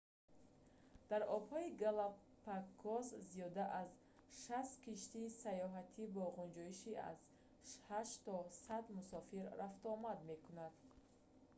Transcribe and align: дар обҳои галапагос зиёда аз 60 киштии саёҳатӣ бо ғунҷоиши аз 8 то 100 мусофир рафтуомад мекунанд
дар 1.09 1.21
обҳои 1.37 1.75
галапагос 1.83 3.07
зиёда 3.31 3.65
аз 3.81 3.89
60 4.45 4.83
киштии 4.85 5.33
саёҳатӣ 5.43 6.03
бо 6.15 6.23
ғунҷоиши 6.37 6.91
аз 7.09 7.17
8 7.73 8.25
то 8.25 8.35
100 8.65 8.77
мусофир 8.97 9.43
рафтуомад 9.61 10.19
мекунанд 10.31 10.75